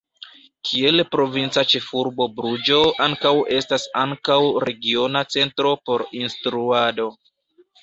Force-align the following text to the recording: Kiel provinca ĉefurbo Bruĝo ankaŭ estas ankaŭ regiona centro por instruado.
Kiel 0.69 1.01
provinca 1.15 1.63
ĉefurbo 1.73 2.27
Bruĝo 2.39 2.79
ankaŭ 3.09 3.35
estas 3.59 3.87
ankaŭ 4.05 4.41
regiona 4.67 5.25
centro 5.37 5.77
por 5.91 6.07
instruado. 6.25 7.09